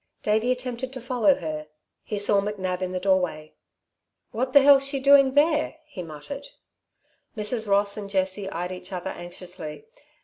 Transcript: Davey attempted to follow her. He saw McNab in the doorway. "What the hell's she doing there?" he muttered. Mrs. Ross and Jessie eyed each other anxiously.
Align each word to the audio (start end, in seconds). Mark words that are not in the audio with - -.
Davey 0.23 0.51
attempted 0.51 0.91
to 0.93 0.99
follow 0.99 1.35
her. 1.35 1.67
He 2.01 2.17
saw 2.17 2.41
McNab 2.41 2.81
in 2.81 2.91
the 2.91 2.99
doorway. 2.99 3.53
"What 4.31 4.51
the 4.51 4.63
hell's 4.63 4.83
she 4.83 4.99
doing 4.99 5.35
there?" 5.35 5.75
he 5.85 6.01
muttered. 6.01 6.47
Mrs. 7.37 7.67
Ross 7.69 7.97
and 7.97 8.09
Jessie 8.09 8.49
eyed 8.49 8.71
each 8.71 8.91
other 8.91 9.11
anxiously. 9.11 9.85